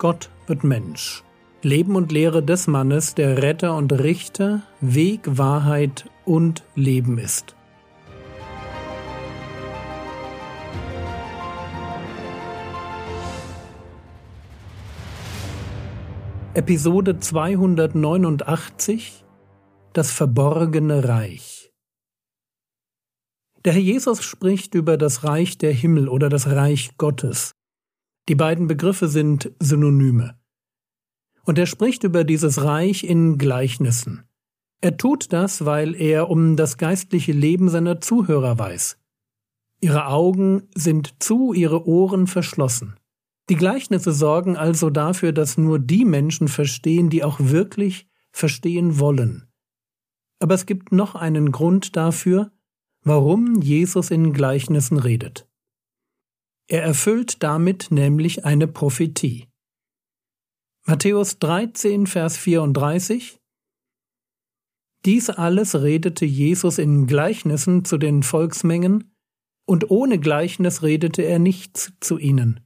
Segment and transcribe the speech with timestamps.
[0.00, 1.22] Gott wird Mensch.
[1.60, 7.54] Leben und Lehre des Mannes, der Retter und Richter, Weg, Wahrheit und Leben ist.
[16.54, 19.22] Episode 289
[19.92, 21.74] Das verborgene Reich
[23.66, 27.52] Der Herr Jesus spricht über das Reich der Himmel oder das Reich Gottes.
[28.30, 30.38] Die beiden Begriffe sind Synonyme.
[31.42, 34.22] Und er spricht über dieses Reich in Gleichnissen.
[34.80, 38.98] Er tut das, weil er um das geistliche Leben seiner Zuhörer weiß.
[39.80, 42.94] Ihre Augen sind zu, ihre Ohren verschlossen.
[43.48, 49.48] Die Gleichnisse sorgen also dafür, dass nur die Menschen verstehen, die auch wirklich verstehen wollen.
[50.38, 52.52] Aber es gibt noch einen Grund dafür,
[53.02, 55.49] warum Jesus in Gleichnissen redet.
[56.70, 59.48] Er erfüllt damit nämlich eine Prophetie.
[60.86, 63.40] Matthäus 13, Vers 34
[65.04, 69.12] Dies alles redete Jesus in Gleichnissen zu den Volksmengen,
[69.66, 72.60] und ohne Gleichnis redete er nichts zu ihnen.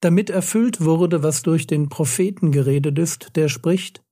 [0.00, 4.02] Damit erfüllt wurde, was durch den Propheten geredet ist, der spricht,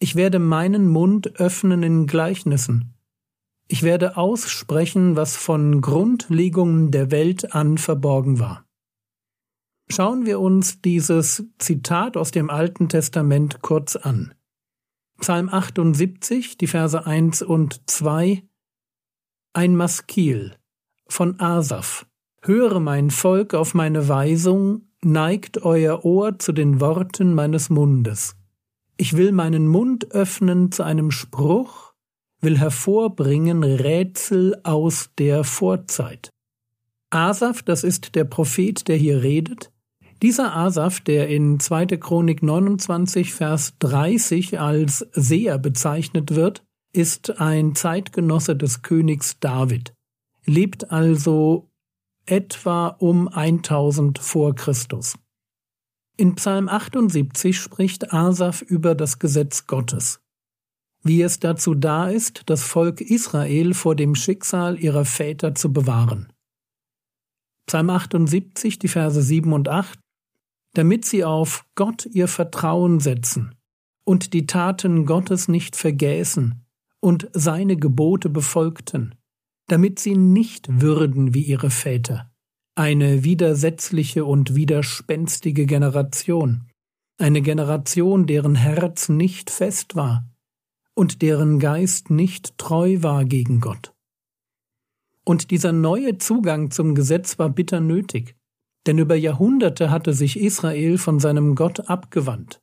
[0.00, 2.99] Ich werde meinen Mund öffnen in Gleichnissen,
[3.70, 8.64] ich werde aussprechen, was von Grundlegungen der Welt an verborgen war.
[9.88, 14.34] Schauen wir uns dieses Zitat aus dem Alten Testament kurz an.
[15.20, 18.42] Psalm 78, die Verse 1 und 2
[19.52, 20.56] Ein Maskil
[21.06, 22.06] von Asaph.
[22.42, 28.34] Höre mein Volk auf meine Weisung, neigt euer Ohr zu den Worten meines Mundes.
[28.96, 31.89] Ich will meinen Mund öffnen zu einem Spruch,
[32.40, 36.30] will hervorbringen Rätsel aus der Vorzeit.
[37.10, 39.72] Asaf, das ist der Prophet, der hier redet.
[40.22, 41.86] Dieser Asaf, der in 2.
[41.96, 46.62] Chronik 29, Vers 30 als Seher bezeichnet wird,
[46.92, 49.94] ist ein Zeitgenosse des Königs David,
[50.44, 51.70] lebt also
[52.26, 55.14] etwa um 1000 vor Christus.
[56.16, 60.19] In Psalm 78 spricht Asaf über das Gesetz Gottes,
[61.02, 66.32] wie es dazu da ist, das Volk Israel vor dem Schicksal ihrer Väter zu bewahren.
[67.66, 69.98] Psalm 78, die Verse 7 und 8,
[70.74, 73.54] damit sie auf Gott ihr Vertrauen setzen
[74.04, 76.64] und die Taten Gottes nicht vergäßen
[77.00, 79.14] und seine Gebote befolgten,
[79.68, 82.30] damit sie nicht würden wie ihre Väter.
[82.74, 86.66] Eine widersetzliche und widerspenstige Generation,
[87.18, 90.30] eine Generation, deren Herz nicht fest war
[91.00, 93.94] und deren Geist nicht treu war gegen Gott.
[95.24, 98.36] Und dieser neue Zugang zum Gesetz war bitter nötig,
[98.84, 102.60] denn über Jahrhunderte hatte sich Israel von seinem Gott abgewandt,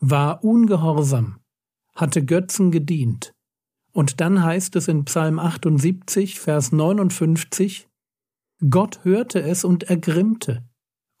[0.00, 1.40] war ungehorsam,
[1.94, 3.32] hatte Götzen gedient,
[3.90, 7.88] und dann heißt es in Psalm 78, Vers 59,
[8.68, 10.62] Gott hörte es und ergrimmte,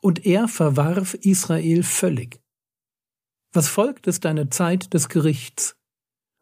[0.02, 2.42] und er verwarf Israel völlig.
[3.54, 5.76] Was folgt, ist eine Zeit des Gerichts.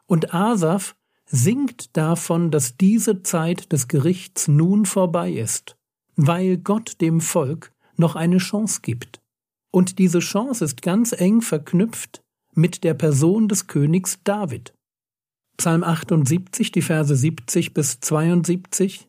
[0.07, 5.77] Und Asaf singt davon, dass diese Zeit des Gerichts nun vorbei ist,
[6.17, 9.21] weil Gott dem Volk noch eine Chance gibt.
[9.71, 12.23] Und diese Chance ist ganz eng verknüpft
[12.55, 14.75] mit der Person des Königs David.
[15.57, 19.09] Psalm 78, die Verse 70 bis 72.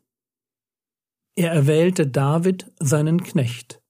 [1.35, 3.81] Er erwählte David, seinen Knecht,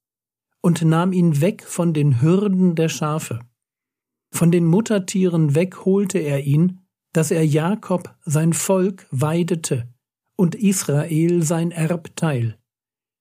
[0.61, 3.39] und nahm ihn weg von den Hürden der Schafe.
[4.33, 6.84] Von den Muttertieren weg holte er ihn,
[7.15, 9.87] dass er Jakob sein Volk weidete
[10.35, 12.57] und Israel sein Erbteil.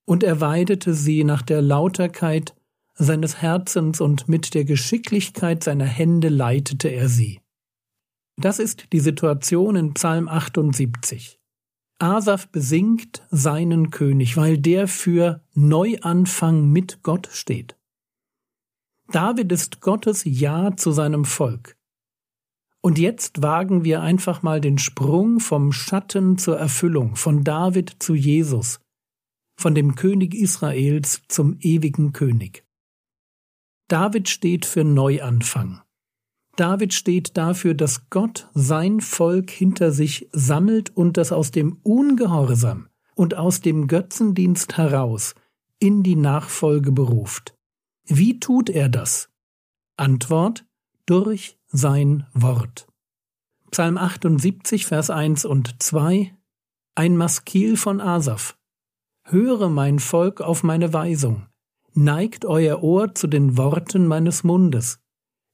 [0.05, 2.57] Und er weidete sie nach der Lauterkeit
[2.95, 7.41] seines Herzens und mit der Geschicklichkeit seiner Hände leitete er sie.
[8.37, 11.39] Das ist die Situation in Psalm 78.
[12.01, 17.77] Asaf besingt seinen König, weil der für Neuanfang mit Gott steht.
[19.13, 21.77] David ist Gottes Ja zu seinem Volk.
[22.85, 28.15] Und jetzt wagen wir einfach mal den Sprung vom Schatten zur Erfüllung, von David zu
[28.15, 28.79] Jesus,
[29.59, 32.67] von dem König Israels zum ewigen König.
[33.89, 35.81] David steht für Neuanfang.
[36.57, 42.91] David steht dafür, dass Gott sein Volk hinter sich sammelt und das aus dem Ungehorsam
[43.15, 45.35] und aus dem Götzendienst heraus
[45.79, 47.57] in die Nachfolge beruft.
[48.05, 49.31] Wie tut er das?
[49.97, 50.67] Antwort
[51.07, 52.87] durch sein Wort.
[53.71, 56.35] Psalm 78, Vers 1 und 2
[56.95, 58.57] Ein Maskil von Asaph.
[59.25, 61.47] Höre mein Volk auf meine Weisung,
[61.93, 65.01] neigt euer Ohr zu den Worten meines Mundes.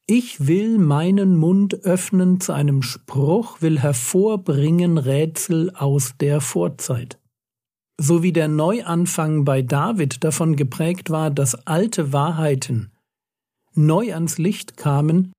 [0.06, 7.18] Ich will meinen Mund öffnen zu einem Spruch, will hervorbringen Rätsel aus der Vorzeit.
[7.96, 12.92] So wie der Neuanfang bei David davon geprägt war, dass alte Wahrheiten
[13.74, 15.32] neu ans Licht kamen,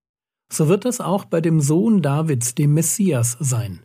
[0.52, 3.82] so wird es auch bei dem Sohn Davids, dem Messias, sein.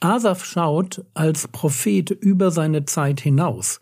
[0.00, 3.80] Asaf schaut als Prophet über seine Zeit hinaus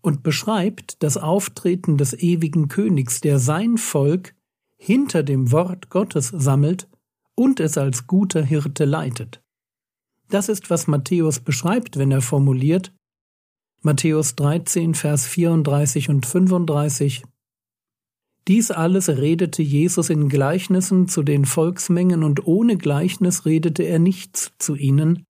[0.00, 4.34] und beschreibt das Auftreten des ewigen Königs, der sein Volk
[4.76, 6.88] hinter dem Wort Gottes sammelt
[7.34, 9.42] und es als guter Hirte leitet.
[10.30, 12.92] Das ist, was Matthäus beschreibt, wenn er formuliert,
[13.80, 17.22] Matthäus 13, Vers 34 und 35,
[18.48, 24.52] dies alles redete Jesus in Gleichnissen zu den Volksmengen und ohne Gleichnis redete er nichts
[24.58, 25.24] zu ihnen,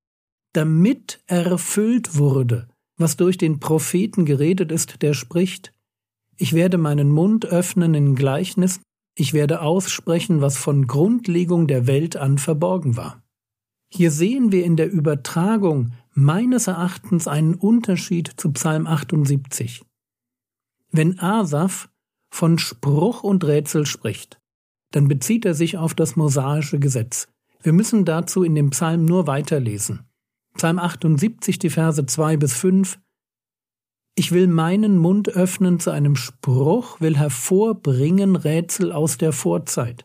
[0.53, 5.73] damit erfüllt wurde, was durch den Propheten geredet ist, der spricht,
[6.37, 8.83] ich werde meinen Mund öffnen in Gleichnissen
[9.19, 13.21] ich werde aussprechen, was von Grundlegung der Welt an verborgen war.
[13.93, 19.83] Hier sehen wir in der Übertragung meines Erachtens einen Unterschied zu Psalm 78.
[20.93, 21.89] Wenn Asaf
[22.31, 24.41] von Spruch und Rätsel spricht,
[24.93, 27.29] dann bezieht er sich auf das mosaische Gesetz.
[27.63, 30.05] Wir müssen dazu in dem Psalm nur weiterlesen.
[30.55, 32.99] Psalm 78, die Verse 2 bis 5
[34.19, 40.05] ich will meinen Mund öffnen zu einem Spruch, will hervorbringen Rätsel aus der Vorzeit.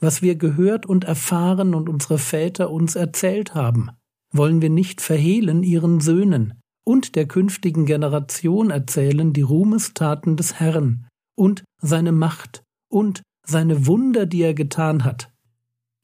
[0.00, 3.90] Was wir gehört und erfahren und unsere Väter uns erzählt haben,
[4.32, 11.06] wollen wir nicht verhehlen ihren Söhnen und der künftigen Generation erzählen die Ruhmestaten des Herrn
[11.34, 15.30] und seine Macht und seine Wunder, die er getan hat.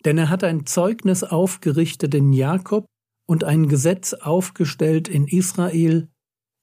[0.05, 2.87] Denn er hat ein Zeugnis aufgerichtet in Jakob
[3.27, 6.09] und ein Gesetz aufgestellt in Israel,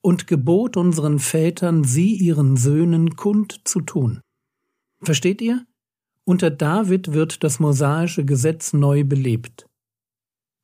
[0.07, 4.21] und gebot unseren Vätern, sie ihren Söhnen kund zu tun.
[5.01, 5.65] Versteht ihr?
[6.23, 9.67] Unter David wird das mosaische Gesetz neu belebt.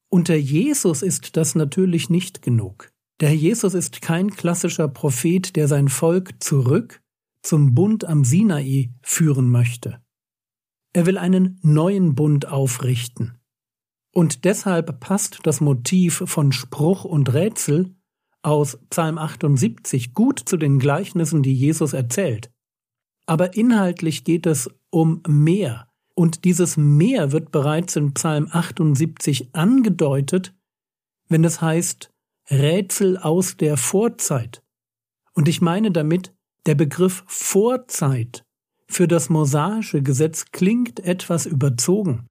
[0.09, 2.89] Unter Jesus ist das natürlich nicht genug.
[3.19, 7.01] Der Herr Jesus ist kein klassischer Prophet, der sein Volk zurück
[7.43, 10.01] zum Bund am Sinai führen möchte.
[10.93, 13.39] Er will einen neuen Bund aufrichten.
[14.13, 17.95] Und deshalb passt das Motiv von Spruch und Rätsel
[18.43, 22.51] aus Psalm 78 gut zu den Gleichnissen, die Jesus erzählt.
[23.25, 25.87] Aber inhaltlich geht es um mehr.
[26.13, 30.53] Und dieses mehr wird bereits in Psalm 78 angedeutet,
[31.27, 32.11] wenn es heißt
[32.51, 34.61] Rätsel aus der Vorzeit.
[35.33, 36.32] Und ich meine damit,
[36.65, 38.43] der Begriff Vorzeit
[38.87, 42.27] für das mosaische Gesetz klingt etwas überzogen.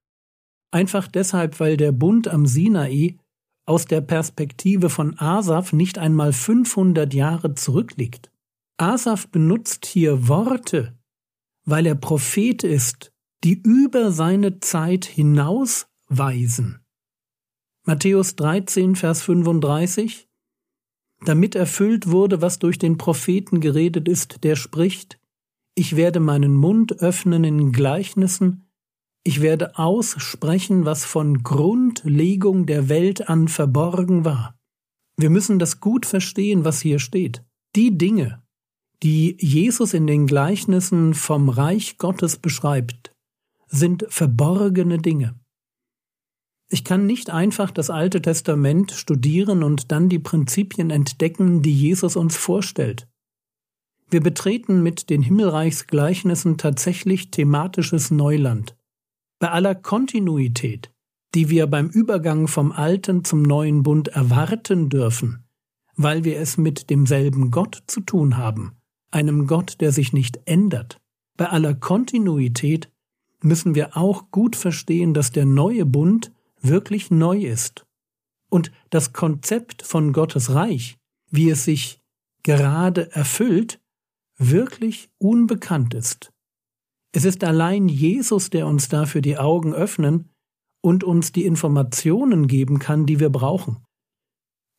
[0.71, 3.17] Einfach deshalb, weil der Bund am Sinai
[3.65, 8.31] aus der Perspektive von Asaf nicht einmal 500 Jahre zurückliegt.
[8.77, 10.97] Asaf benutzt hier Worte,
[11.65, 13.11] weil er Prophet ist,
[13.43, 16.79] die über seine Zeit hinausweisen.
[17.85, 20.27] Matthäus 13, Vers 35
[21.25, 25.19] Damit erfüllt wurde, was durch den Propheten geredet ist, der spricht,
[25.75, 28.67] ich werde meinen Mund öffnen in Gleichnissen,
[29.23, 34.59] ich werde aussprechen, was von Grundlegung der Welt an verborgen war.
[35.15, 37.43] Wir müssen das gut verstehen, was hier steht.
[37.75, 38.43] Die Dinge,
[39.01, 43.13] die Jesus in den Gleichnissen vom Reich Gottes beschreibt,
[43.67, 45.39] sind verborgene Dinge.
[46.73, 52.15] Ich kann nicht einfach das Alte Testament studieren und dann die Prinzipien entdecken, die Jesus
[52.15, 53.07] uns vorstellt.
[54.09, 58.75] Wir betreten mit den Himmelreichsgleichnissen tatsächlich thematisches Neuland.
[59.37, 60.91] Bei aller Kontinuität,
[61.35, 65.43] die wir beim Übergang vom alten zum neuen Bund erwarten dürfen,
[65.95, 68.71] weil wir es mit demselben Gott zu tun haben,
[69.11, 70.99] einem Gott, der sich nicht ändert,
[71.37, 72.89] bei aller Kontinuität
[73.43, 76.31] müssen wir auch gut verstehen, dass der neue Bund
[76.63, 77.85] wirklich neu ist
[78.49, 80.97] und das Konzept von Gottes Reich,
[81.29, 82.01] wie es sich
[82.43, 83.79] gerade erfüllt,
[84.37, 86.31] wirklich unbekannt ist.
[87.15, 90.29] Es ist allein Jesus, der uns dafür die Augen öffnen
[90.81, 93.83] und uns die Informationen geben kann, die wir brauchen.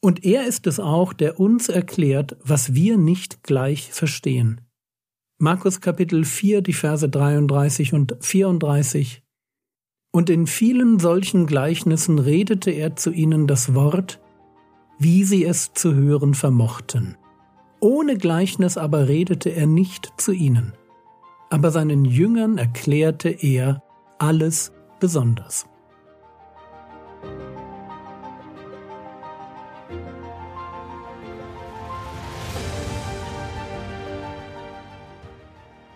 [0.02, 4.60] Und er ist es auch, der uns erklärt, was wir nicht gleich verstehen.
[5.38, 9.23] Markus Kapitel 4, die Verse 33 und 34.
[10.14, 14.20] Und in vielen solchen Gleichnissen redete er zu ihnen das Wort,
[14.98, 17.18] wie sie es zu hören vermochten.
[17.80, 20.72] Ohne Gleichnis aber redete er nicht zu ihnen
[21.54, 23.80] aber seinen Jüngern erklärte er
[24.18, 25.66] alles besonders.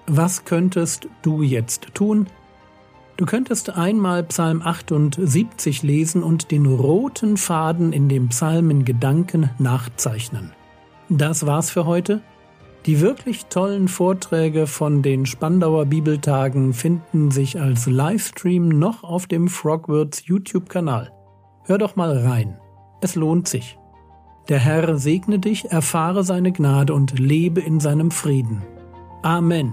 [0.07, 2.29] Was könntest du jetzt tun?
[3.19, 9.51] Du könntest einmal Psalm 78 lesen und den roten Faden in dem Psalm in Gedanken
[9.59, 10.53] nachzeichnen.
[11.09, 12.23] Das war's für heute.
[12.87, 19.49] Die wirklich tollen Vorträge von den Spandauer Bibeltagen finden sich als Livestream noch auf dem
[19.49, 21.11] Frogwords YouTube-Kanal.
[21.65, 22.57] Hör doch mal rein.
[23.01, 23.77] Es lohnt sich.
[24.49, 28.63] Der Herr segne dich, erfahre seine Gnade und lebe in seinem Frieden.
[29.23, 29.73] Amen.